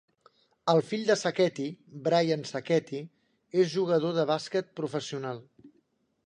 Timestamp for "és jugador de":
3.65-4.27